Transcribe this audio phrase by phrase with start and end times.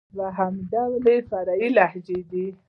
[0.17, 2.47] دوهم ډول ئې فرعي لهجې دئ.